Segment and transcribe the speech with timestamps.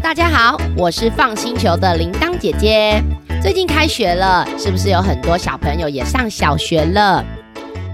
[0.00, 3.02] 大家好，我是放星球的铃铛姐姐。
[3.42, 7.24] 最近开学了，是不是有很多小朋友也上小学了？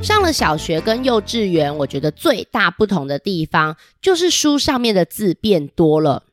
[0.03, 6.25] 上了小学跟幼稚园，我觉得最大不同的地方就是书上面的字变多了。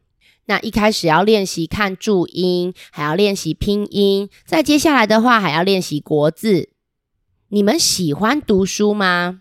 [0.45, 6.69] 那一开始要练习看注音，还要练习拼音，再接下来的话还要练习国字。
[7.47, 9.40] 你们喜欢读书吗？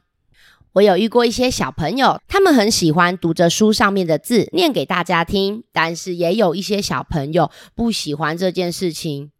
[0.75, 9.33] 我有遇过一些小朋友，他们很喜欢读着书上面的字念给大家听，但是也有一些小朋友不喜欢这件事情，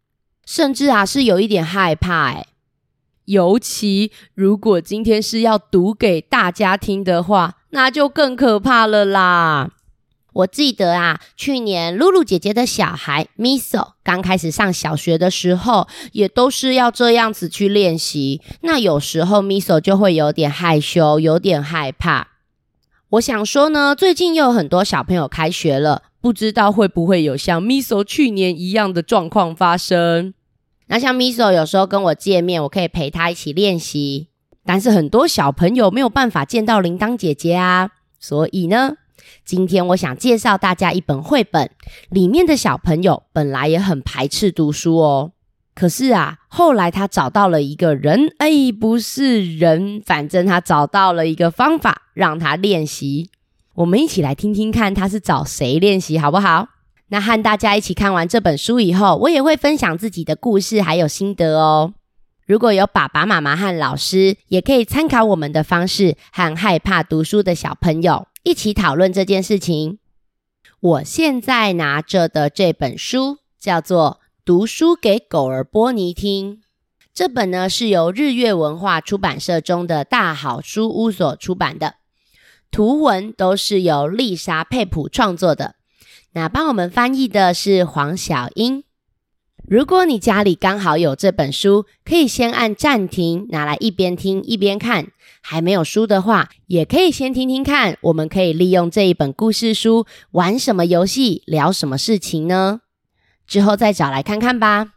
[0.45, 2.45] 甚至啊是有一点害怕哎。
[3.25, 9.71] 尤其如果今天是要读给大家听的话，那就更可怕了啦。
[10.33, 18.41] 我记得啊，去年露露姐姐的小孩 Miso 刚开始上小学的时候，也都是要这样子去练习。
[18.61, 22.29] 那有时候 Miso 就会有点害羞，有点害怕。
[23.09, 30.33] 我想说呢，最近又有很多小朋友开学了，不知道会不会有像 Miso 去年一样的状况发生。
[30.87, 34.29] 那像 Miso 有时候跟我见面，我可以陪他一起练习，
[34.65, 38.93] 但是很多小朋友没有办法见到铃铛姐姐啊，所以呢。
[39.45, 41.69] 今天我想介绍大家一本绘本，
[42.09, 45.31] 里面的小朋友本来也很排斥读书哦。
[45.73, 53.29] 可是啊，后来他找到了一个人，哎，不是人，反正他找到了一个方法让他练习。
[53.75, 56.67] 我们一起来听听看他是找谁练习，好不好？
[57.07, 61.93] 那和大家一起看完这本书以后，我也会分享自己的故事还有心得哦。
[62.45, 68.27] 如果有爸爸妈妈和老师，也可以参考我们的方式，和害怕读书的小朋友。
[68.43, 69.99] 一起讨论这件事情。
[70.79, 76.55] 我现在拿着的这本书叫做《读书给狗儿波尼听》，
[77.13, 81.95] 这本呢是由日月文化出版社中的大好书屋所出版的，
[82.71, 85.75] 图文都是由丽莎佩普创作的。
[86.33, 88.83] 那帮我们翻译的是黄小英。
[89.67, 95.11] 如果你家里刚好有这本书，可以先按暂停，拿来一边听一边看。
[95.41, 97.97] 还没有书的话，也可以先听听看。
[98.01, 102.81] 我们可以利用这一本故事书玩什么游戏，聊什么事情呢？
[103.47, 104.93] 之后再找来看看吧。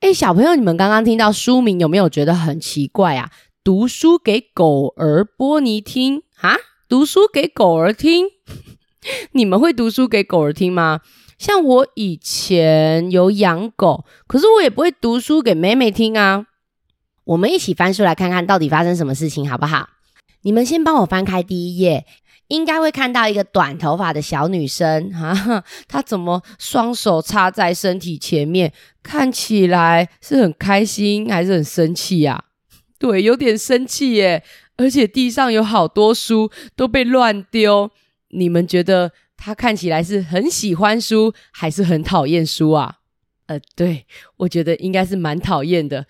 [0.00, 3.32] 哎，小朋友，你们刚刚听到书名有没有觉得很奇怪啊？
[3.64, 6.56] 读书给狗儿波尼听啊？
[6.88, 8.26] 读书给狗儿听？
[9.32, 11.00] 你们会读书给狗儿听吗？
[11.38, 16.46] 像我以前有养狗，可是我也不会读书给妹妹听啊。
[17.28, 19.90] 我们一起翻书来看看到底发生什么事情，好不好？
[20.42, 22.06] 你们先帮我翻开第一页，
[22.46, 28.72] 应该会看到一个短头发的小女生，哈，她怎么双手插在身体前面，
[29.02, 32.44] 看起来是很开心还是很生气呀？
[32.98, 34.42] 对，有点生气耶，
[34.78, 37.90] 而且地上有好多书都被乱丢，
[38.30, 39.12] 你们觉得？
[39.36, 42.96] 她看起来是很喜欢书，还是很讨厌书啊？
[43.46, 44.04] 呃，对
[44.38, 46.06] 我觉得应该是蛮讨厌的。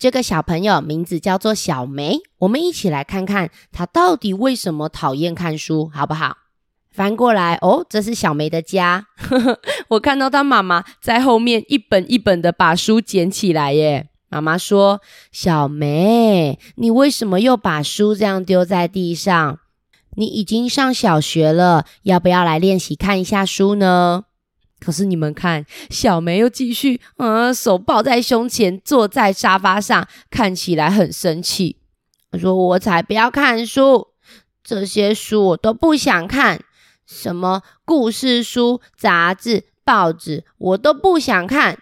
[0.00, 6.38] 这个小朋友名字叫做小梅，我们一起来看看他到底为什么讨厌看书，好不好？
[6.90, 9.08] 翻过来哦，这是小梅的家。
[9.88, 14.08] 我看到她妈妈在后面一本一本的把书捡起来耶。
[14.30, 19.58] 妈妈说：“小梅，你为什么又把书这样丢在地上？”
[20.16, 24.24] 你已经上小学了，要不要来练习看一下书呢？
[24.80, 31.76] 可是你们看，小梅又继续，嗯，手抱在胸前，坐在沙发上，看起来很生气。
[32.32, 34.08] 她说：“我才不要看书，
[34.64, 36.62] 这些书我都不想看，
[37.06, 41.78] 什么故事书、杂志、报纸，我都不想看。”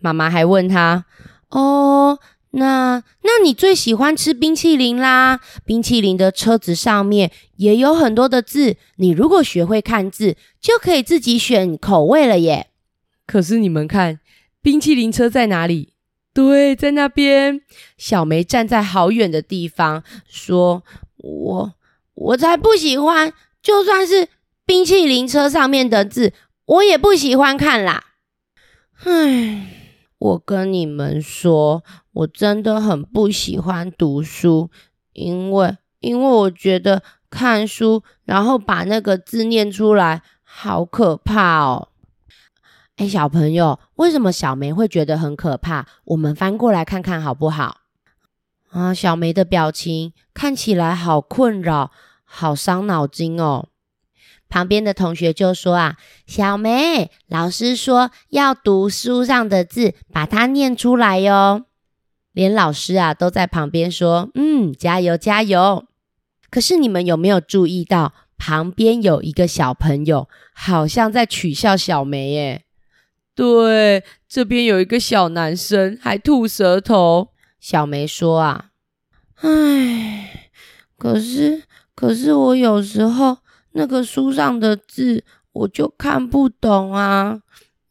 [0.00, 1.04] 妈妈还问她
[1.50, 2.18] ：“哦。”
[2.52, 5.40] 那，那你最喜欢吃冰淇淋啦？
[5.66, 12.68] 冰淇淋的车子上面也有很多的字，你如果学会看字，就可以自己选口味了耶。
[13.26, 14.20] 可是你们看，
[14.62, 15.92] 冰淇淋车在哪里？
[16.32, 17.60] 对，在那边。
[17.98, 20.82] 小梅站在好远的地方，说
[21.18, 21.74] ：“我，
[22.14, 24.28] 我才不喜欢，就算是
[24.64, 26.32] 冰淇淋车上面的字，
[26.64, 28.04] 我也不喜欢看啦。”
[29.04, 29.72] 唉。
[30.18, 31.84] 我跟你们说，
[32.16, 34.70] 我真的很不喜欢读书，
[35.12, 41.88] 因为因为我觉得看书，然后把那个字念出来，好可怕哦。
[42.96, 45.86] 哎，小朋友，为什么小梅会觉得很可怕？
[46.04, 47.82] 我们翻过来看看好不好？
[48.70, 51.90] 啊，小梅的表情看起来好困扰，
[52.24, 53.68] 好伤脑筋哦。
[54.48, 55.96] 旁边的同学就说：“啊，
[56.26, 61.65] 小梅，老师说要读书上的字，把它念出来哟。”
[62.36, 65.86] 连老师啊都在旁边说：“嗯，加油加油。”
[66.50, 72.64] 可是你们有没有注意到，旁边有一个小朋友，好像在取笑小梅耶。
[73.34, 77.28] 对，这边有一个小男生还吐舌头。
[77.58, 78.66] 小梅说啊，
[79.36, 80.50] 唉，
[80.98, 81.62] 可是
[81.94, 83.38] 可是我有时候
[83.72, 87.40] 那个书上的字我就看不懂啊，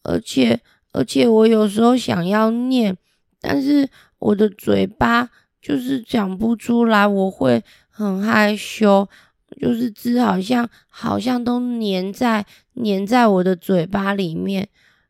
[0.04, 0.62] 而且
[0.92, 2.96] 而且我有时候想要念，
[3.42, 3.90] 但是
[4.20, 5.30] 我的嘴巴
[5.62, 9.08] 就是讲不出来，我会很害羞，
[9.60, 12.46] 就是字好像好像都粘在
[12.84, 14.70] 粘在我的嘴巴里面。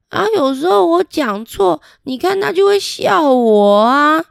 [0.09, 4.23] 啊，有时候我讲错，你看他就会笑我啊。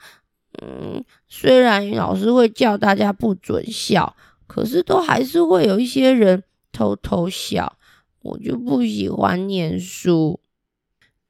[0.62, 4.16] 嗯，虽然老师会叫大家不准笑，
[4.46, 6.42] 可是都还是会有一些人
[6.72, 7.76] 偷偷笑。
[8.22, 10.40] 我就不喜欢念书，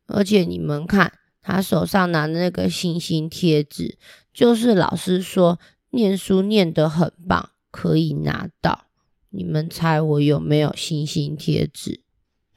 [0.06, 1.12] 而且你们看
[1.46, 3.98] 他手上拿的那个星星贴纸，
[4.32, 5.60] 就是老师说
[5.90, 8.86] 念书念得很棒，可以拿到。
[9.28, 12.00] 你们猜我有没有星星贴纸？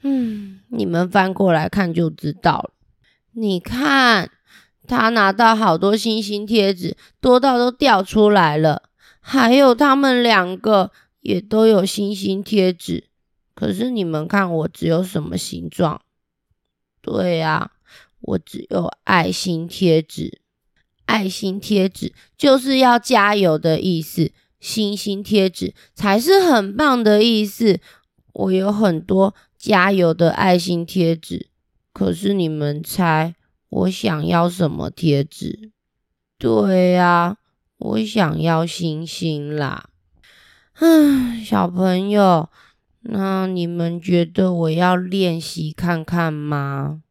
[0.02, 2.70] 嗯，你们翻过来看就知道了。
[3.32, 4.30] 你看，
[4.86, 8.84] 他拿到好多星星贴纸，多到都掉出来了。
[9.20, 13.08] 还有他们两个也都有星星贴纸，
[13.54, 16.00] 可是你们看我只有什么形状？
[17.02, 17.72] 对呀，
[18.20, 20.40] 我只有爱心贴纸。
[21.06, 27.80] 爱心贴纸就是要加油的意思，星星贴纸才是很棒的意思。
[28.32, 29.34] 我有很多。
[29.58, 31.48] 加油的爱心贴纸，
[31.92, 33.34] 可是你们猜
[33.68, 35.72] 我想要什么贴纸？
[36.38, 37.38] 对呀，
[37.78, 39.88] 我想要星星啦！
[40.74, 42.48] 唉，小朋友，
[43.00, 47.02] 那你们觉得我要练习看看吗？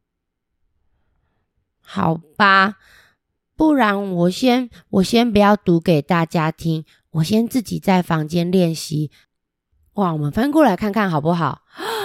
[1.89, 2.75] 好吧，
[3.55, 9.09] 不然我先我先不要读给大家听，我先自己在房间练习。
[9.93, 11.61] 哇，我们翻过来看看好不好？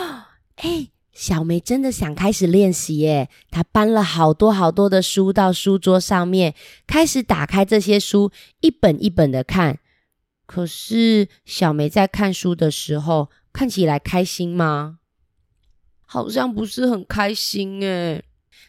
[0.62, 3.28] 哎，小梅真的想开始练习耶！
[3.50, 6.54] 她搬了好多好多的书到书桌上面，
[6.86, 8.30] 开始打开这些书，
[8.60, 9.80] 一本一本的看。
[10.46, 15.00] 可是小梅在看书的时候，看起来开心吗？
[16.06, 18.22] 好像不是很开心哎。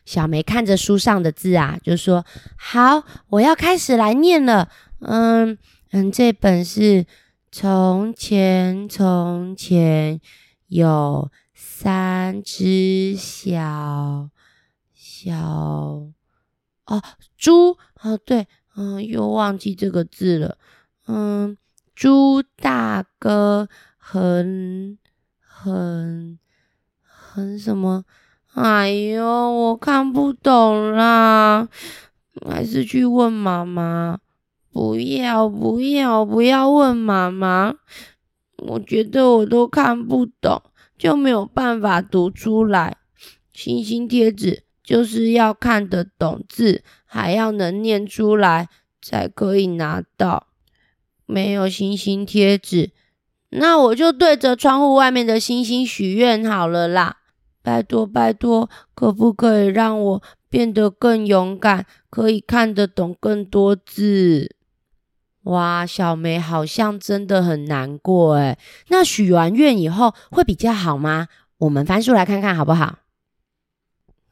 [0.06, 2.26] 小梅看着书上的字啊，就说
[2.58, 4.70] ：“好，我要开始来念了。”
[5.02, 5.58] 嗯
[5.92, 7.06] 嗯，这本是
[7.52, 10.20] 从前从前
[10.68, 11.32] 有。
[11.56, 14.30] 三只小
[14.94, 15.36] 小
[16.86, 17.02] 哦
[17.38, 20.58] 猪哦对嗯又忘记这个字了
[21.08, 21.58] 嗯
[21.94, 24.98] 猪大哥很
[25.40, 26.40] 很
[27.02, 28.06] 很什么
[28.54, 31.68] 哎呦我看不懂啦
[32.50, 34.20] 还是去问妈妈
[34.72, 37.76] 不要不要不要问妈妈
[38.58, 40.62] 我觉得我都看不懂。
[40.96, 42.96] 就没有办法读出来。
[43.52, 48.70] 星星贴纸就是要看得懂字，还要能念出来
[49.02, 50.48] 才可以拿到。
[51.26, 52.92] 没有星星贴纸，
[53.50, 57.18] 那我就对着窗户外面的星星许愿好了啦！
[57.64, 64.56] 拜托拜托，可不可以让我变得更勇敢，可以看得懂更多字？
[65.44, 68.58] 哇，小梅好像真的很难过诶
[68.90, 71.28] 那许完愿以后会比较好吗？
[71.58, 73.00] 我们翻书来看看好不好？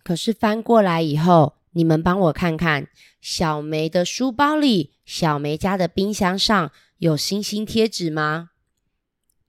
[0.03, 2.88] 可是翻过来以后，你们帮我看看，
[3.21, 8.50] 小梅的书包里、小梅家的冰箱上有星星贴纸吗？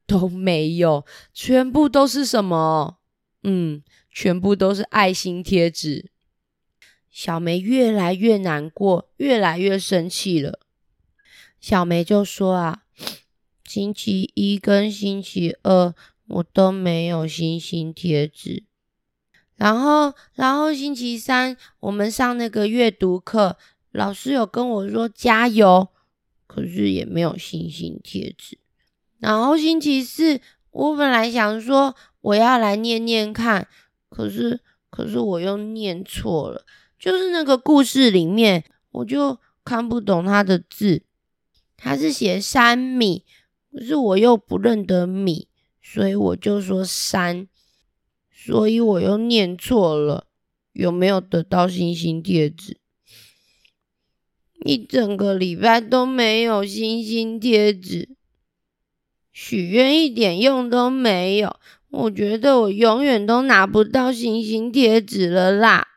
[0.07, 2.99] 都没有，全部都是什么？
[3.43, 6.11] 嗯，全部都是爱心贴纸。
[7.11, 10.59] 小梅越来越难过，越来越生气了。
[11.61, 12.83] 小梅就说啊，
[13.65, 15.95] 星期一跟星期二
[16.27, 18.65] 我都没有星星贴纸，
[19.57, 23.59] 然后，然后星期三我们上那个阅读课，
[23.91, 25.89] 老师有跟我说加油，
[26.47, 28.59] 可是也没有星星贴纸。
[29.19, 33.69] 然后星期四我本来想说我要来念念看，
[34.09, 34.61] 可是，
[34.91, 36.65] 可是我又念错了，
[36.99, 41.03] 就是那个故事里面我就看不懂他的字。
[41.77, 43.25] 他是写山米，
[43.73, 45.49] 可是我又不认得米，
[45.83, 47.49] 所以我就说山，
[48.31, 50.29] 所以我又念错了。
[50.73, 52.79] 有没有得到星星贴纸？
[54.65, 58.11] 一整个礼拜都没有星星贴纸，
[59.33, 61.57] 许愿一点用都没有。
[61.93, 65.89] 我觉得我永远都拿不到星星贴纸了啦！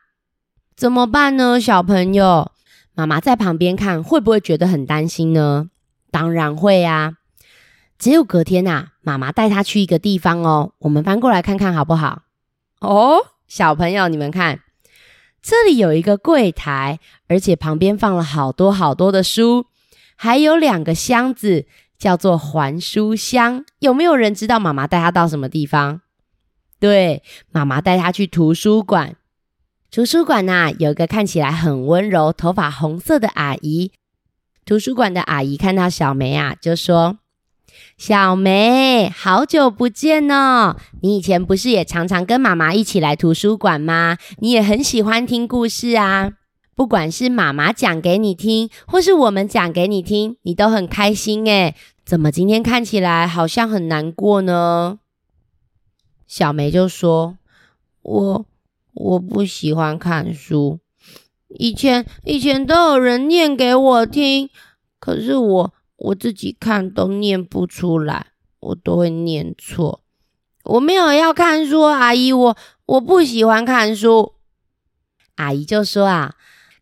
[0.76, 2.52] 怎么办呢，小朋友？
[2.94, 5.70] 妈妈在旁边看，会不会觉得很担心呢？
[6.10, 7.14] 当然会啊！
[7.98, 12.24] 只有隔天呐，妈妈带他去一个地方哦，我们翻过来看看好不好？
[12.82, 13.16] 哦，
[13.48, 14.60] 小朋友，你们看，
[15.42, 19.64] 这里有一个柜台，而且旁边放了好多好多的书，
[20.14, 21.64] 还有两个箱子，
[21.98, 23.64] 叫做还书箱。
[23.78, 26.00] 有没有人知道妈妈带他到什么地方？
[26.78, 29.16] 对，妈妈带他去图书馆。
[29.90, 33.92] 图书馆呐，有一个看起来很温柔、头发红色的阿姨。
[34.64, 37.18] 图书馆的阿姨看到小梅啊，就说。
[37.98, 40.76] 小梅，好久不见哦！
[41.02, 44.16] 你以前不是也常常跟妈妈一起来图书馆吗？
[44.38, 46.32] 你也很喜欢听故事啊。
[46.76, 51.74] 不管是妈妈讲给你听，或是我们讲给你听，你都很开心诶。
[52.04, 55.00] 怎么今天看起来好像很难过呢？
[56.28, 57.38] 小梅就说
[58.02, 58.46] ：“我
[58.92, 60.78] 我不喜欢看书，
[61.48, 64.50] 以前以前都有人念给我听，
[65.00, 68.26] 可是我。”我自己看都念不出来，
[68.60, 70.02] 我都会念错。
[70.64, 74.34] 我没有要看书，阿姨，我我不喜欢看书。
[75.36, 76.34] 阿姨就说啊，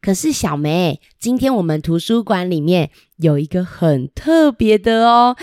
[0.05, 5.35] 可是小梅，今天我们图书馆里面有一个很特别的哦，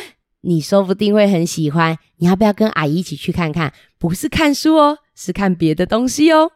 [0.42, 1.98] 你说不定会很喜欢。
[2.18, 3.74] 你要不要跟阿姨一起去看看？
[3.98, 6.52] 不是看书哦，是看别的东西哦。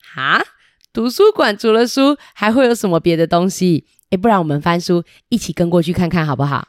[0.00, 0.44] 哈，
[0.92, 3.86] 图书馆除了书，还会有什么别的东西？
[4.10, 6.66] 哎，不然我们翻书，一起跟过去看看好不好？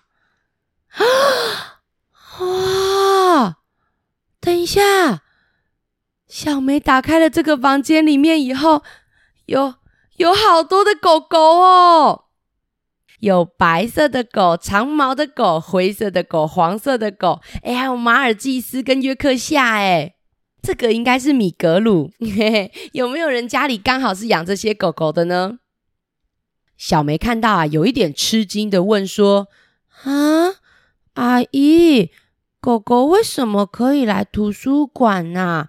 [0.89, 1.01] 啊！
[3.41, 3.57] 哇！
[4.39, 5.23] 等一下，
[6.27, 8.83] 小梅打开了这个房间里面以后，
[9.47, 9.73] 有
[10.19, 12.25] 有好多的狗狗哦，
[13.19, 20.15] 有白色的狗、长毛的狗、灰色的狗、黄色的狗，哎，还有马尔济斯跟约克夏，哎，
[20.61, 22.11] 这个应该是米格鲁。
[22.19, 25.59] 嘿嘿，有没有人家里刚好是养这些狗狗的呢？
[26.75, 29.47] 小梅看到啊，有一点吃惊的问说
[30.03, 30.55] ：“啊，
[31.13, 32.11] 阿姨，
[32.59, 35.67] 狗狗为什么可以来图书馆呐？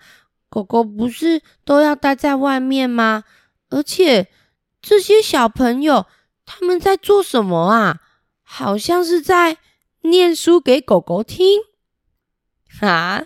[0.48, 3.22] 狗狗不是都要待在外面吗？
[3.68, 4.26] 而且
[4.82, 6.06] 这些小朋友
[6.46, 8.00] 他们在做什么啊？
[8.42, 9.58] 好像是在
[10.02, 11.60] 念书给狗狗听。”
[12.80, 13.24] 啊，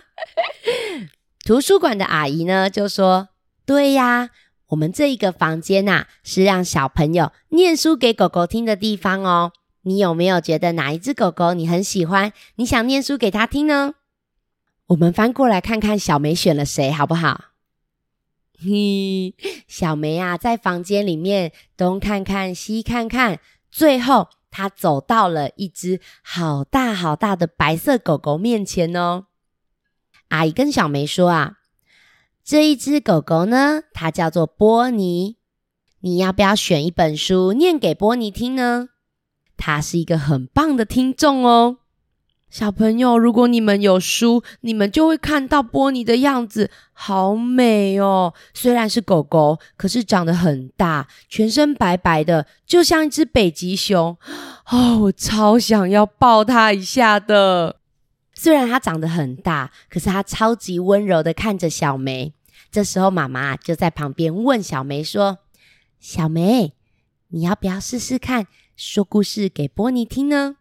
[1.45, 3.29] 图书馆的阿姨呢就说
[3.65, 4.29] ：“对呀。”
[4.69, 9.53] 我们这一个房间呐，是让小朋友念书给狗狗听的地方哦。
[9.83, 12.33] 你有没有觉得哪一只狗狗你很喜欢？
[12.55, 13.93] 你想念书给它听呢？
[14.87, 17.54] 我们翻过来看看小梅选了谁，好不好？
[18.59, 19.35] 嘿，
[19.67, 29.25] 小梅啊，在房间里面东看看西看看，最后她走到了一只好大好大的白色狗狗面前哦。
[30.29, 31.57] 阿姨跟小梅说啊。
[32.43, 35.37] 这一只狗狗呢，它叫做波尼。
[36.01, 38.89] 你要不要选一本书念给波尼听呢？
[39.57, 41.79] 它是一个很棒的听众哦。
[42.55, 48.33] 小朋友，如果你们有书，你们就会看到波尼的样子，好美哦。
[48.53, 54.17] 虽然是狗狗，可是长得很大，全身白白的，就像一只北极熊。
[54.67, 57.81] 哦，我超想要抱它一下的。
[58.33, 62.33] 虽然它长得很大，可是它超级温柔的看着小梅。
[62.71, 65.39] 这时候，妈妈就在旁边问小梅说
[65.99, 66.71] ：“小梅，
[67.27, 68.47] 你要不要试试看
[68.77, 70.55] 说故事给波尼听呢？”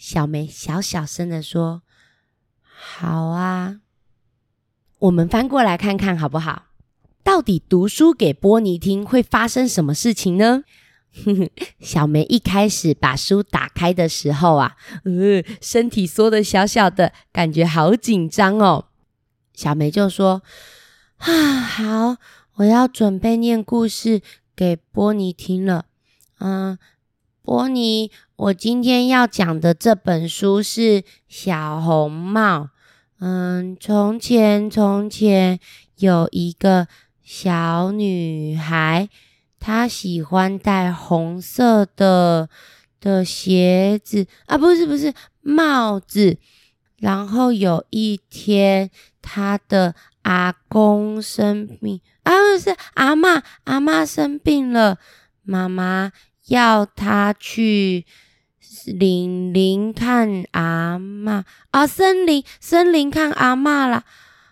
[0.00, 1.82] 小梅小小声的说
[2.64, 3.80] ：“好啊。”
[5.00, 6.68] 我们翻过来看看好不好？
[7.22, 10.64] 到底读书给波尼听会发生什么事情呢？
[11.80, 18.86] 小梅一开始把书打开的时候啊，呃，身体缩的小小的，感觉好紧张哦。
[19.52, 20.42] 小梅就说。
[21.18, 22.16] 啊，好，
[22.54, 24.22] 我要准备念故事
[24.56, 25.84] 给波尼听了。
[26.38, 26.78] 嗯，
[27.50, 32.58] 波尼，我今天要讲的这本书是《小红帽》。
[33.18, 35.58] 嗯，从前从前
[35.96, 36.86] 有一个
[37.24, 39.08] 小女孩，
[39.58, 42.48] 她喜欢戴红色的
[43.00, 46.38] 的鞋子啊，不是不是帽子。
[46.98, 54.98] 然后有一天，她的阿公生病啊，不是阿妈，阿妈生病了，
[55.42, 56.12] 妈妈
[56.50, 58.04] 要他去
[58.84, 64.04] 林林看阿妈啊，森林森林看阿妈啦。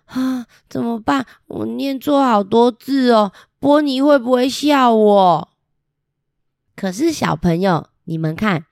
[0.06, 1.26] 啊，怎么办？
[1.48, 5.48] 我念错好多字哦，波尼会不会笑我？
[6.76, 8.64] 可是小朋友，你们看，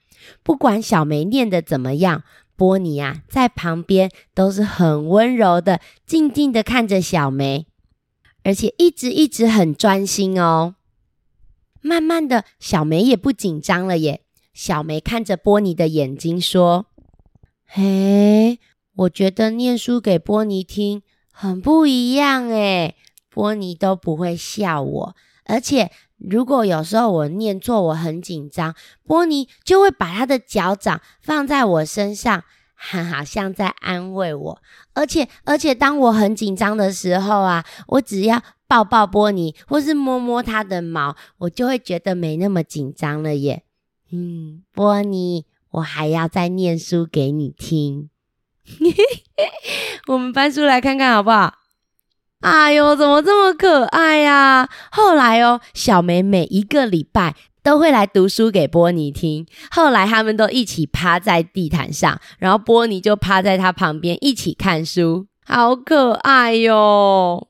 [0.44, 2.22] 不管小梅念的怎么样。
[2.54, 7.66] 波尼啊，在旁边都是很温柔的，静静的看着小梅，
[8.44, 10.76] 而且一直一直很专心哦。
[11.86, 14.22] 慢慢的，小梅也不紧张了耶。
[14.52, 16.86] 小梅看着波尼的眼睛说
[17.64, 18.58] ：“嘿，
[18.96, 22.96] 我觉得念书给波尼听很不一样诶，
[23.30, 28.74] 波尼都不会笑我，而且如果有时候我念错，我很紧张，
[29.04, 32.42] 波尼就会把他的脚掌放在我身上，
[32.76, 34.62] 好像在安慰我。
[34.94, 43.64] 而且，而且当我很紧张的时候啊，我只要抱抱波尼，或是摸摸他的毛，我就会觉得没那么紧张了耶。
[44.12, 45.46] 嗯，波尼。
[45.72, 48.08] 我还要再念书给你听，
[50.08, 51.52] 我们翻书来看看好不好？
[52.40, 54.70] 哎呦，怎么这么可爱呀！
[54.90, 57.34] 后来哦，小梅每一个礼拜
[57.66, 59.44] 都会来读书给波尼听。
[59.72, 67.48] 后来他们都一起趴在地毯上，然后波尼就趴在他旁边一起看书，好可爱哟。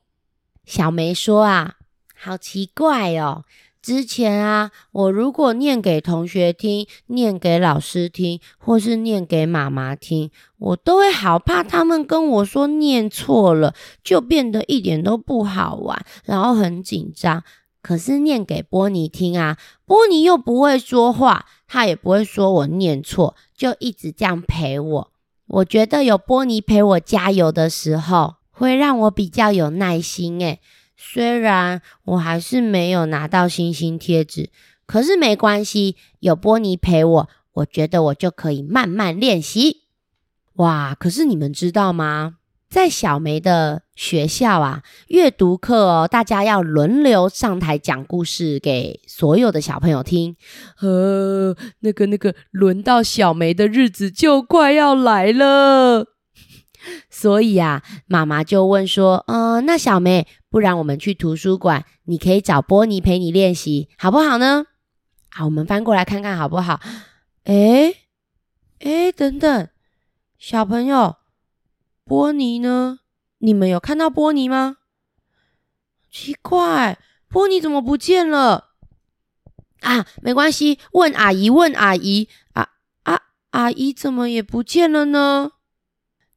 [0.65, 1.75] 小梅说啊，
[2.19, 3.43] 好奇怪哦。
[3.79, 17.43] 之前啊，我如果念给同学听、念给老师听，或是念给妈妈听，我都会好怕他们跟我说念错了，就变得一点都不好玩，然后很紧张。
[17.87, 25.11] 可是念给波尼听啊，波尼又不会说话，他也不会说我念错，就一直这样陪我。
[25.45, 30.37] 我觉得有波尼陪我加油的时候，会让我比较有耐心。
[30.41, 30.59] 诶，
[30.97, 34.49] 虽然我还是没有拿到星星贴纸，
[34.85, 39.83] 可是没关系，有波尼陪我，我觉得我就可以慢慢练习。
[40.55, 40.93] 哇！
[40.93, 42.36] 可是你们知道吗？
[42.69, 50.35] 在小梅的学校啊，阅读课哦，大家要轮流上台讲故事给所有的小朋友听。
[50.81, 56.07] 呃，那个那个，轮到小梅的日子就快要来了。
[57.09, 64.65] 所以啊，妈妈就问说：“呃，那小梅，不然我们去图书馆，你可以找波尼陪你练习，好不好呢？”
[65.31, 66.79] 好，我们翻过来看看好不好？
[67.45, 67.93] 哎
[68.79, 69.69] 哎，等等，
[70.37, 71.15] 小朋友，
[72.07, 72.99] 波尼呢？
[73.39, 74.77] 你们有看到波尼吗？
[76.09, 78.69] 奇怪，波尼怎么不见了？
[79.81, 82.29] 啊，没关系，问阿姨，问阿姨。
[82.53, 82.69] 啊
[83.03, 85.51] 啊，阿姨怎么也不见了呢？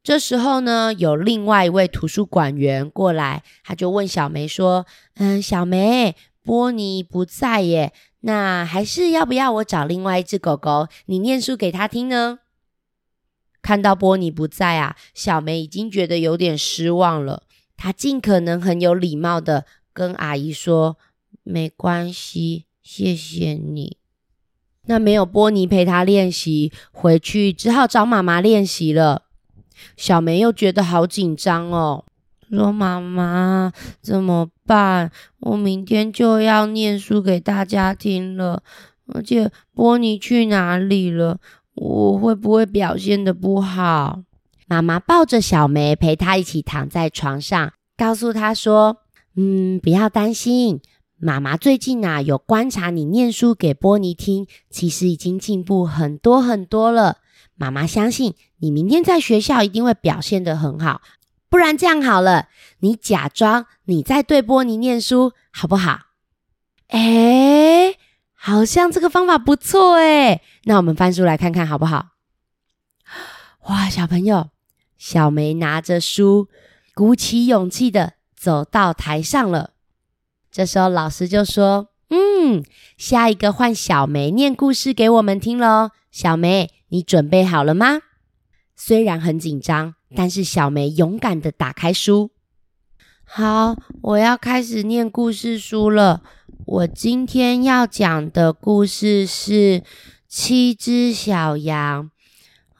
[0.02, 12.40] 这时候呢，有另外一位图书馆员过来，他就问小梅说：“嗯，小梅，波尼不在耶，那还是要不要我找另外一只狗狗，你念书给他听呢？”
[13.62, 17.42] 看到波尼不在啊，小梅已经觉得有点失望了。
[17.76, 20.98] 她尽可能很有礼貌的跟阿姨说
[21.42, 23.96] ：“没关系，谢谢你。”
[24.86, 29.22] 那没有波尼陪她练习，回去只好找妈妈练习了。
[29.96, 32.04] 小梅又觉得好紧张哦，
[32.50, 35.10] 说：“妈妈怎么办？
[35.40, 38.62] 我明天就要念书给大家听了，
[39.06, 41.38] 而且波尼去哪里了？
[41.80, 44.22] 我会不会表现的不好？”
[44.68, 48.98] 妈妈抱着小梅，陪她一起躺在床上，告诉她说
[49.34, 50.80] ：“嗯，不要担心，
[51.16, 57.16] 妈妈最近啊有观察你念书给波尼听，其实已经进步很多很多了。”
[57.56, 61.00] 妈妈相信你明天在学校一定会表现得很好，
[61.48, 62.48] 不然这样好了，
[62.80, 66.00] 你假装你在对波尼念书，好不好？
[66.88, 67.94] 哎，
[68.42, 72.06] 好像这个方法不错哎，那我们翻书来看看好不好？
[73.68, 74.48] 哇，小朋友，
[74.96, 76.48] 小梅拿着书，
[76.94, 79.74] 鼓起勇气的走到台上了。
[80.50, 82.64] 这时候老师就说：“嗯，
[82.96, 88.00] 下一个换小梅念故事给我们听喽，小梅。”你准备好了吗？
[88.74, 92.30] 虽然很紧张，但是小梅勇敢的打开书。
[93.24, 96.22] 好，我要开始念故事书了。
[96.66, 99.82] 我今天要讲的故事是
[100.28, 102.10] 七只小羊。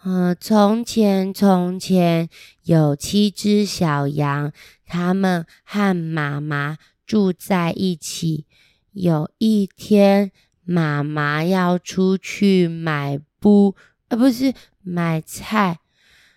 [0.04, 2.28] 嗯，从前从前
[2.64, 4.52] 有七只小羊，
[4.86, 8.46] 它们和妈妈住在一起。
[8.92, 10.32] 有一天，
[10.64, 13.74] 妈妈要出去买布。
[14.08, 15.78] 啊，不是买菜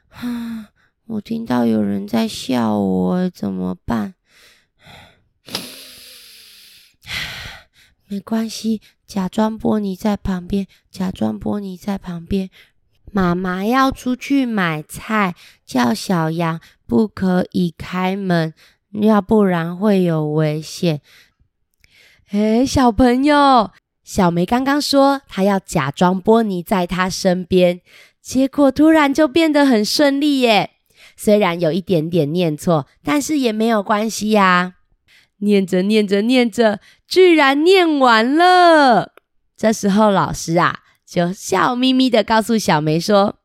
[0.09, 0.69] 啊！
[1.05, 4.13] 我听到有人在笑我，怎么办？
[8.13, 12.51] 没关系，假装波尼在旁边，假装波尼在旁边。
[13.11, 15.33] 妈妈要出去买菜，
[15.65, 18.53] 叫小羊不可以开门，
[18.91, 21.01] 要不然会有危险。
[22.29, 23.71] 哎，小朋友。
[24.03, 27.81] 小梅刚刚说她要假装波尼在她身边，
[28.21, 30.69] 结果突然就变得很顺利耶。
[31.17, 34.75] 虽然有一点点念错，但是也没有关系呀。
[35.43, 39.13] 念着念着念着，居然念完了。
[39.55, 43.39] 这时候老师啊，就笑眯眯的告诉小梅说：“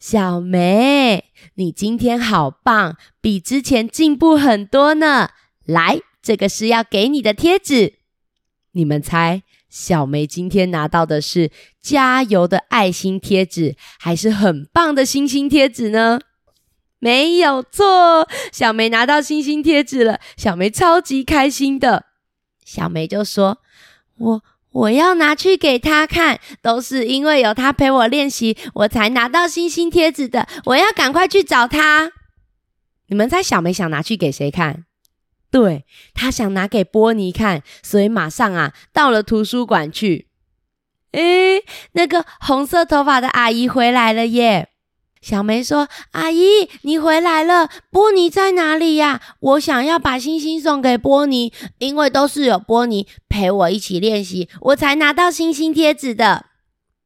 [0.00, 5.30] 小梅，你今天好棒，比之前进步很多呢。
[5.64, 7.94] 来，这个是要给你的贴纸。
[8.72, 16.20] 你们猜，小梅今天拿到的是加油的爱心贴纸，还是很棒的星星贴纸呢？
[16.98, 20.20] 没有错，小梅拿到星星贴纸了。
[20.36, 22.06] 小梅超级开心的。
[22.64, 23.58] 小梅就说
[24.18, 30.46] ：“我。”我要拿去给他看，都是因为有他陪我练习，我才拿到星星贴纸的。
[30.66, 32.12] 我要赶快去找他。
[33.06, 34.84] 你们猜小梅想拿去给谁看？
[35.50, 40.28] 对，她想拿给波尼看，所以马上啊到了图书馆去。
[41.12, 44.67] 诶，那个红色头发的阿姨回来了耶！
[45.28, 49.20] 小梅说：“阿姨，你回来了，波尼在哪里呀？
[49.40, 56.46] 我想要把星星送给波尼，因为都是有波尼陪我一起练习，我才拿到星星贴纸的。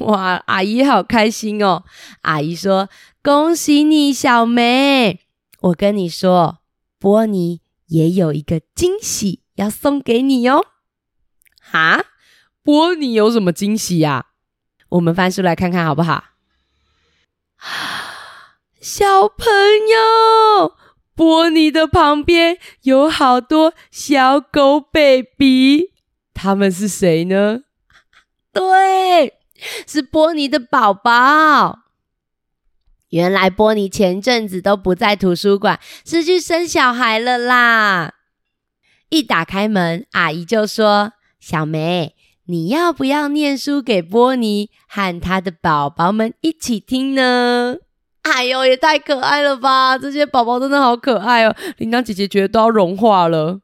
[0.03, 1.85] 哇，阿姨好开心哦！
[2.23, 2.89] 阿姨说
[3.23, 5.21] ：“恭喜你，小梅！
[5.61, 6.59] 我跟你说，
[6.99, 10.67] 波尼也有一个惊喜要送给你哦。”
[11.63, 12.07] 哈，
[12.65, 14.27] 波尼有什么惊喜呀？
[14.89, 16.25] 我们翻书来看看好不好？
[18.81, 19.47] 小朋
[19.89, 20.77] 友，
[21.15, 25.93] 波尼的旁边有好多小狗 baby，
[26.35, 27.61] 他们是谁呢？
[28.53, 29.35] 对，
[29.87, 31.81] 是波尼的宝宝。
[33.11, 38.15] 原来波尼前阵子都不在图书馆，是去生小孩了啦。
[39.09, 42.16] 一打开门，阿姨就说：“小梅，
[42.47, 47.77] 你要不要念书给波尼和他的宝宝们一起听呢？”
[48.23, 49.97] 哎呦，也太可爱了吧！
[49.97, 53.61] 这些宝宝真的好可爱哦，铃铛姐姐觉得都要融化了。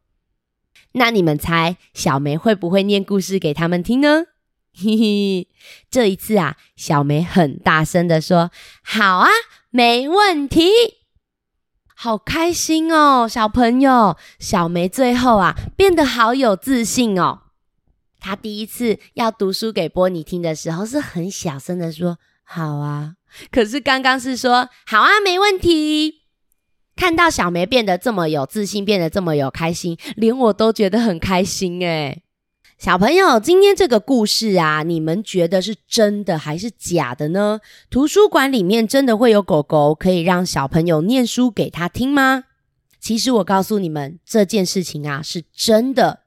[0.92, 4.26] 那你们猜，小梅会不会念故事给他们听呢？
[4.72, 5.48] 嘿嘿，
[5.90, 8.50] 这一次啊，小梅很大声的说
[8.84, 9.28] ：“好啊，
[9.70, 10.70] 没问题。”
[11.96, 14.16] 好开心哦，小朋友。
[14.38, 17.40] 小梅最后啊，变得好有自信哦。
[18.22, 23.14] 她第一次要读书给波尼听的时候，是很小声的说：“好啊。
[23.50, 26.20] ”可是刚刚是说好啊，没问题。
[26.94, 32.22] 看到小梅变得这么有自信，变得这么有开心，连我都觉得很开心诶。
[32.78, 37.60] 小朋友，今天这个故事啊，你们觉得是真的还是假的呢？
[37.90, 42.44] 图书馆里面真的会有狗狗可以让小朋友念书给他听吗？
[43.00, 46.21] 其实我告诉你们，这件事情啊是真的。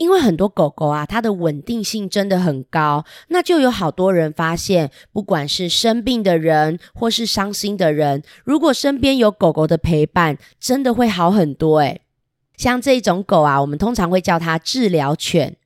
[0.00, 11.80] 因为很多狗狗啊，它的稳定性真的很高，那就有好多人发现，不管是生病的人或是伤心的人，如果身边有狗狗的陪伴，真的会好很多。
[11.80, 12.00] 诶
[12.56, 15.56] 像这种狗啊，我们通常会叫它治疗犬。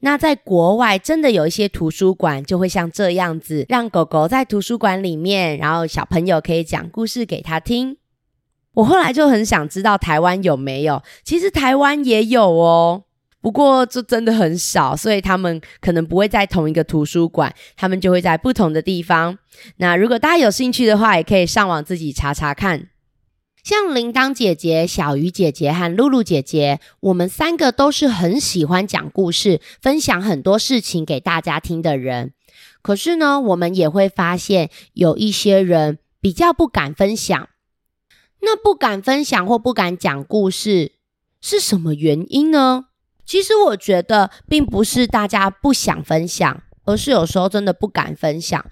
[0.00, 7.98] 那在国外，真的有一些图书馆就会像这样子，让狗狗在图书馆里面，然后小朋友可以讲故事给他听。
[8.72, 13.02] 我后来就很想知道台湾有没有，其实台湾也有哦。
[13.46, 19.38] 不过这真的很少，所以他们可能不会在同一个图书馆，他们就会在不同的地方。
[19.76, 22.88] 那如果大家有兴趣的话，也可以上网自己查查看。
[23.62, 32.32] 像铃铛姐姐、小鱼姐姐和露露姐姐，我们三个都是很喜欢讲故事、分享很多事情给大家听的人。
[32.82, 37.48] 可是呢，我们也会发现有一些人比较不敢分享。
[38.40, 40.94] 那不敢分享或不敢讲故事
[41.40, 42.86] 是什么原因呢？
[43.26, 48.64] 其实我觉得并不是大家不想分享，而是有时候真的不敢分享。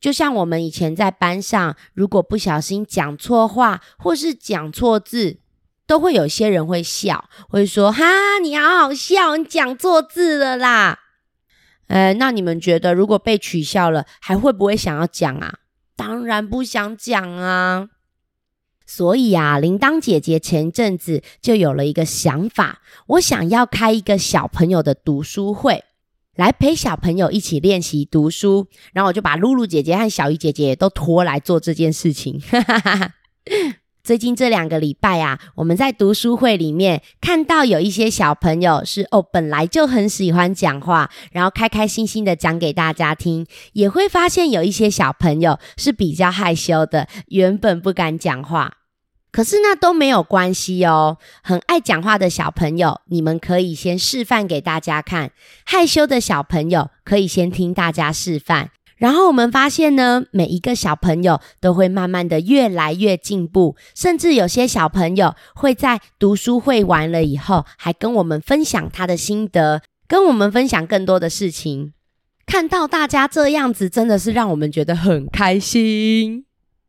[0.00, 5.38] 就像我们以前在班上，如果不小心讲错话或是讲错字，
[5.86, 11.00] 都会有些人会笑，会说：“哈，你好好笑，你讲错字了啦。”
[11.88, 15.58] 呃，那你们觉得如果被取笑了，还会不会想要讲啊？
[15.94, 17.88] 当然不想讲啊。
[18.94, 25.82] 所以啊，铃铛姐姐前阵子就有了一个想法，我想要开一个小朋友的读书会，
[26.36, 28.66] 来陪小朋友一起练习读书。
[28.92, 32.38] 然后我就把露露姐姐和小鱼姐姐都拖来做这件事情。
[34.04, 48.80] 最近这两个礼拜啊，我们在读书会里面看到有一些小朋友是哦，本来就很喜欢讲话，然后开开心心的讲给大家听，也会发现有一些小朋友是比较害羞的，原本不敢讲话。
[49.32, 55.30] 可是那都没有关系哦，很爱讲话的小朋友，你们可以先示范给大家看；
[55.64, 58.70] 害羞的小朋友可以先听大家示范。
[58.98, 71.94] 然后我们发现呢，每一个小朋友都会慢慢的越来越进步，甚至有些小朋友会在读书会完了以后，还跟我们分享他的心得，跟我们分享更多的事情。
[72.44, 76.44] 看到大家这样子，真的是让我们觉得很开心。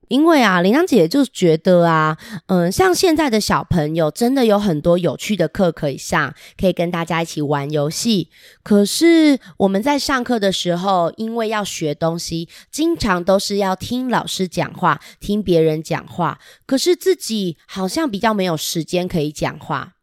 [0.07, 8.29] 因为啊，林阳姐就觉得啊，嗯，像现在的小朋友，真的有很多有趣的课可以上，可以跟大家一起玩游戏。
[8.63, 19.93] 可是我们在上课的时候，因为要学东西，经常都是要听老师讲话，听别人讲话，可是自己好像比较没有时间可以讲话。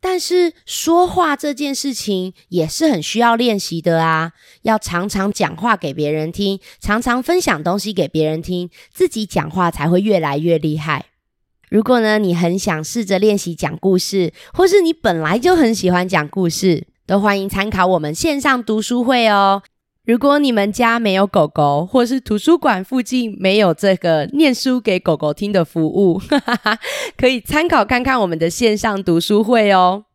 [0.00, 4.32] 但是说话这件事情也是很需要练习的啊，
[4.62, 11.06] 要常常讲话给别人听，常常分享东西给别人听，自己讲话才会越来越厉害。
[11.68, 19.62] 如果呢，你很想试着练习讲故事，或是你本来就很喜欢讲故事，都欢迎参考我们线上读书会哦。
[20.08, 26.18] 如果你们家没有狗狗，或是图书馆附近没有这个念书给狗狗听的服务，
[27.18, 30.06] 可以参考看看我们的线上读书会哦。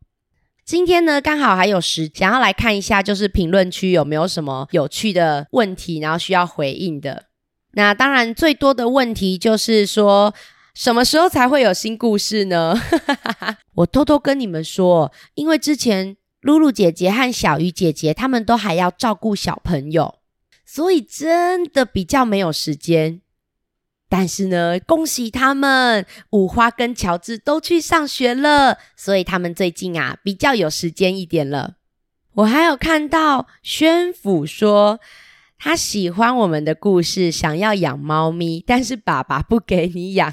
[0.66, 7.26] 今天呢，刚好还有时，想要来看一下，就是评论区有没有什么有趣的问题，然后需要回应的。
[7.74, 10.34] 那当然，最多的问题就是说，
[10.74, 12.76] 什么时候才会有新故事呢？
[13.76, 16.18] 我偷偷跟你们说，因为之前。
[16.44, 20.20] 露露姐姐和小鱼姐姐，他们都还要照顾小朋友，
[20.66, 23.22] 所以真的比较没有时间。
[24.10, 31.78] 但是呢，恭喜他们，五花跟乔治都去上学了，所以他们最近啊比较有时间一点了。
[32.34, 35.00] 我还有看到宣府说，
[35.58, 40.32] 他喜欢我们的故事，想要养猫咪，但是爸爸不给你养。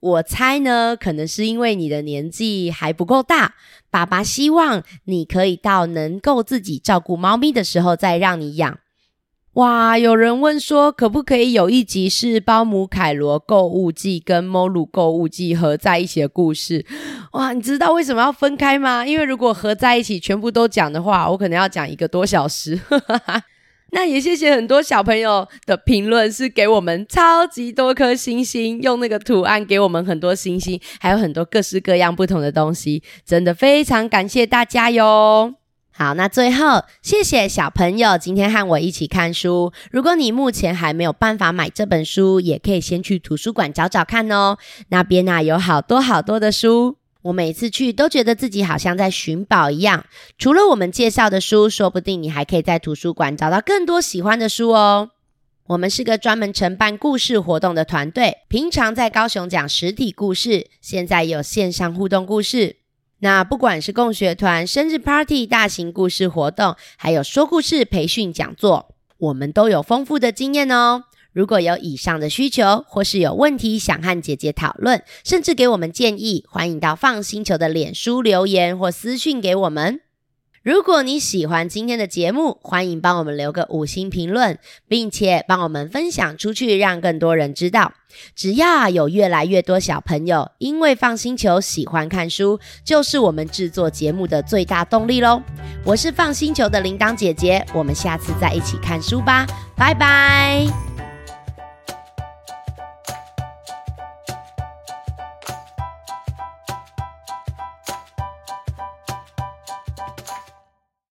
[0.00, 3.54] 我猜呢，可能是因为你的年纪还不够大，
[3.90, 8.78] 爸爸希望你可以到能够自己照顾猫咪的时候再让你养。
[9.54, 16.86] 哇，有人问说，可不可以有一集是《包姆凯罗购物记》跟《猫鲁购物记》合在一起的故事？
[17.32, 19.04] 哇，你知道为什么要分开吗？
[19.04, 22.80] 因为如果合在一起全部都讲的话，我可能要讲一个多小时。
[23.92, 35.54] 那也谢谢很多小朋友的评论，是给我们超级多颗星星，用那个图案给我们很多星星，还有很多各式各样不同的东西，真的非常感谢大家哟。
[35.92, 39.72] 好，那最后谢谢小朋友今天和我一起看书。
[39.90, 44.56] 如果你目前还没有办法买这本书，也可以先去图书馆找找看哦，
[44.88, 46.99] 那边啊有好多好多的书。
[47.22, 50.04] 我每次去都觉得自己好像在寻宝一样。
[50.38, 55.10] 除了我们介绍的书，说不定你还可以在图书馆找到更多喜欢的书哦。
[55.66, 62.76] 我们是个专门承办故事活动的团队，平常在高雄讲实体故事，现在有线上互动故事。
[63.20, 71.04] 那不管是共学团、生日 party、大型故事活动，还有说故事培训讲座，我们都有丰富的经验哦。
[71.32, 80.00] 如果有以上的需求，或是有问题想和姐姐讨论，甚至给我们建议，欢迎到放星球的脸书留言或私讯给我们。
[80.62, 87.94] 如果你喜欢今天的节目，欢迎帮我们留个五星评论，并且帮我们分享出去，让更多人知道。
[88.34, 95.40] 只要有越来越多小朋友因为放星球喜欢看书，就是我们制作节目的最大动力喽。
[95.82, 100.89] 我是放星球的铃铛姐姐，我们下次再一起看书吧，拜拜。